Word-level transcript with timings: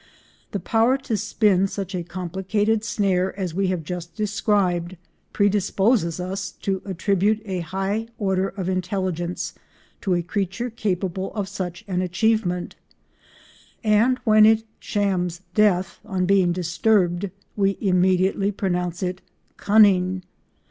The 0.49 0.59
power 0.59 0.97
to 0.97 1.15
spin 1.15 1.67
such 1.67 1.93
a 1.93 2.01
complicated 2.01 2.83
snare 2.83 3.37
as 3.39 3.53
we 3.53 3.67
have 3.67 3.83
just 3.83 4.15
described 4.15 4.97
predisposes 5.31 6.19
us 6.19 6.49
to 6.63 6.81
attribute 6.85 7.39
a 7.45 7.59
high 7.59 8.07
order 8.17 8.49
of 8.49 8.67
intelligence 8.67 9.53
to 10.01 10.15
a 10.15 10.23
creature 10.23 10.71
capable 10.71 11.31
of 11.35 11.47
such 11.47 11.85
an 11.87 12.01
achievement, 12.01 12.75
and 13.83 14.17
when 14.23 14.43
it 14.47 14.63
"shams 14.79 15.41
death" 15.53 15.99
on 16.03 16.25
being 16.25 16.51
disturbed 16.51 17.29
we 17.55 17.77
immediately 17.79 18.51
pronounce 18.51 19.03
it 19.03 19.21
"cunning." 19.57 20.23